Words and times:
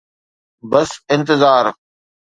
بس 0.71 0.91
انتظار. 1.11 1.65